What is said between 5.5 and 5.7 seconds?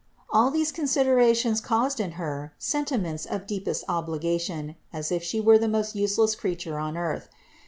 the